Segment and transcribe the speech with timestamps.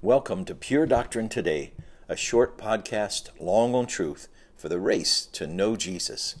[0.00, 1.72] Welcome to Pure Doctrine Today,
[2.08, 6.36] a short podcast long on truth for the race to know Jesus.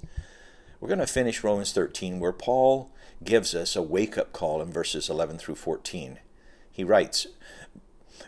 [0.78, 2.92] We're going to finish Romans 13, where Paul
[3.24, 6.20] gives us a wake up call in verses 11 through 14.
[6.70, 7.26] He writes,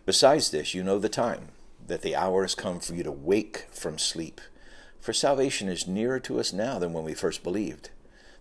[0.04, 1.51] Besides this, you know the time,
[1.87, 4.41] that the hour has come for you to wake from sleep.
[5.01, 7.91] For salvation is nearer to us now than when we first believed.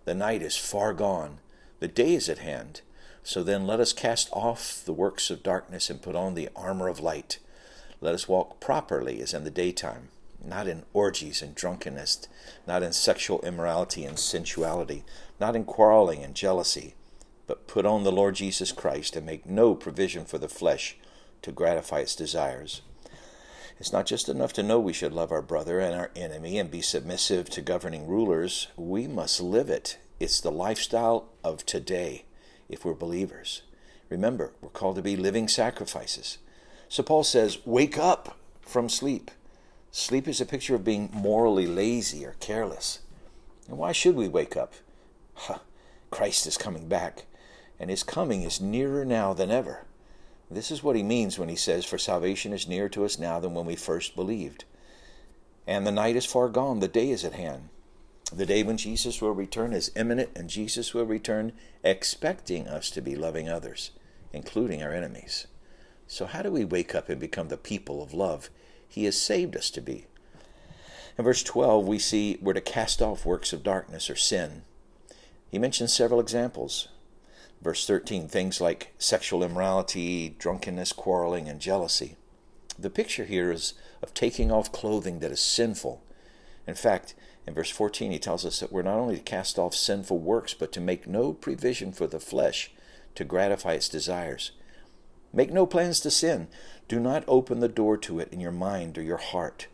[0.05, 1.39] The night is far gone,
[1.79, 2.81] the day is at hand.
[3.23, 6.87] So then let us cast off the works of darkness and put on the armor
[6.87, 7.39] of light.
[8.01, 10.09] Let us walk properly as in the daytime,
[10.43, 12.27] not in orgies and drunkenness,
[12.65, 15.03] not in sexual immorality and sensuality,
[15.39, 16.95] not in quarreling and jealousy,
[17.45, 20.95] but put on the Lord Jesus Christ and make no provision for the flesh
[21.41, 22.81] to gratify its desires.
[23.79, 26.69] It's not just enough to know we should love our brother and our enemy and
[26.69, 28.67] be submissive to governing rulers.
[28.75, 29.97] We must live it.
[30.19, 32.25] It's the lifestyle of today
[32.69, 33.63] if we're believers.
[34.09, 36.37] Remember, we're called to be living sacrifices.
[36.87, 39.31] So Paul says, Wake up from sleep.
[39.91, 42.99] Sleep is a picture of being morally lazy or careless.
[43.67, 44.73] And why should we wake up?
[45.33, 45.59] Huh,
[46.11, 47.25] Christ is coming back,
[47.79, 49.85] and his coming is nearer now than ever.
[50.51, 53.39] This is what he means when he says, For salvation is nearer to us now
[53.39, 54.65] than when we first believed.
[55.67, 57.69] And the night is far gone, the day is at hand.
[58.31, 63.01] The day when Jesus will return is imminent, and Jesus will return expecting us to
[63.01, 63.91] be loving others,
[64.31, 65.47] including our enemies.
[66.05, 68.49] So, how do we wake up and become the people of love
[68.87, 70.05] He has saved us to be?
[71.17, 74.61] In verse 12, we see we're to cast off works of darkness or sin.
[75.49, 76.87] He mentions several examples.
[77.61, 82.15] Verse 13, things like sexual immorality, drunkenness, quarreling, and jealousy.
[82.77, 86.01] The picture here is of taking off clothing that is sinful.
[86.65, 87.15] In fact,
[87.49, 90.53] in verse 14, he tells us that we're not only to cast off sinful works,
[90.53, 92.69] but to make no provision for the flesh
[93.15, 94.51] to gratify its desires.
[95.33, 96.47] Make no plans to sin.
[96.87, 99.65] Do not open the door to it in your mind or your heart.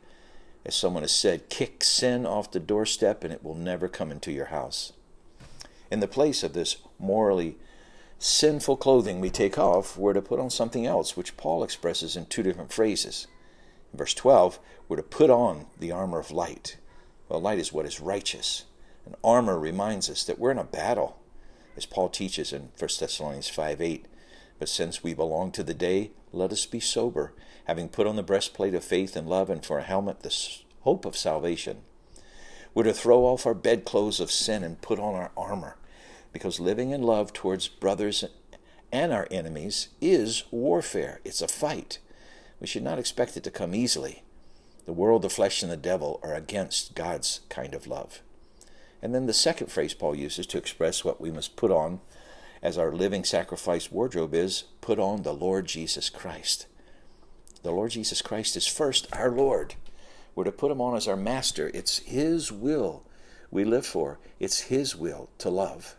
[0.65, 4.31] As someone has said, kick sin off the doorstep and it will never come into
[4.31, 4.93] your house.
[5.91, 7.57] In the place of this morally
[8.19, 12.27] sinful clothing we take off, we're to put on something else, which Paul expresses in
[12.27, 13.27] two different phrases.
[13.91, 16.77] In verse 12, we're to put on the armor of light.
[17.27, 18.65] Well, light is what is righteous.
[19.05, 21.19] And armor reminds us that we're in a battle,
[21.77, 24.05] as Paul teaches in 1 Thessalonians 5 8.
[24.57, 27.33] But since we belong to the day, let us be sober,
[27.65, 30.35] having put on the breastplate of faith and love, and for a helmet the
[30.81, 31.79] hope of salvation.
[32.73, 35.77] We're to throw off our bedclothes of sin and put on our armor,
[36.33, 38.23] because living in love towards brothers
[38.91, 41.21] and our enemies is warfare.
[41.23, 41.99] It's a fight.
[42.59, 44.24] We should not expect it to come easily.
[44.85, 48.21] The world, the flesh, and the devil are against God's kind of love.
[49.01, 52.01] And then the second phrase Paul uses to express what we must put on
[52.61, 56.67] as our living sacrifice wardrobe is put on the Lord Jesus Christ.
[57.63, 59.75] The Lord Jesus Christ is first our Lord.
[60.33, 61.71] We're to put him on as our master.
[61.73, 63.05] It's his will
[63.51, 65.95] we live for, it's his will to love.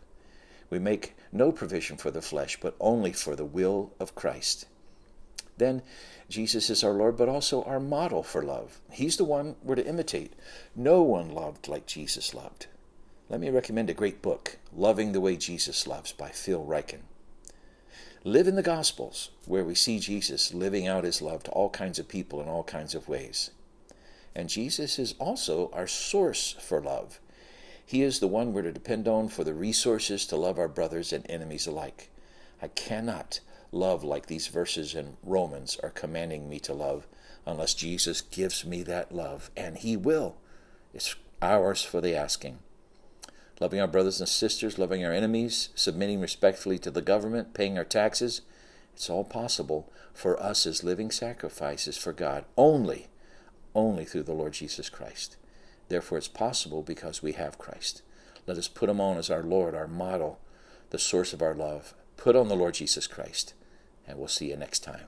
[0.68, 4.66] We make no provision for the flesh, but only for the will of Christ.
[5.58, 5.82] Then
[6.28, 8.80] Jesus is our Lord, but also our model for love.
[8.90, 10.34] He's the one we're to imitate.
[10.74, 12.66] No one loved like Jesus loved.
[13.28, 17.00] Let me recommend a great book, Loving the Way Jesus Loves by Phil Ryken.
[18.22, 21.98] Live in the Gospels, where we see Jesus living out his love to all kinds
[21.98, 23.50] of people in all kinds of ways.
[24.34, 27.20] And Jesus is also our source for love.
[27.84, 31.12] He is the one we're to depend on for the resources to love our brothers
[31.12, 32.10] and enemies alike.
[32.60, 33.40] I cannot
[33.72, 37.06] love like these verses in Romans are commanding me to love
[37.46, 40.36] unless Jesus gives me that love, and He will.
[40.92, 42.58] It's ours for the asking.
[43.60, 47.84] Loving our brothers and sisters, loving our enemies, submitting respectfully to the government, paying our
[47.84, 48.42] taxes,
[48.92, 53.08] it's all possible for us as living sacrifices for God only,
[53.74, 55.36] only through the Lord Jesus Christ.
[55.88, 58.02] Therefore, it's possible because we have Christ.
[58.46, 60.40] Let us put him on as our Lord, our model,
[60.90, 61.94] the source of our love.
[62.16, 63.54] Put on the Lord Jesus Christ,
[64.06, 65.06] and we'll see you next time.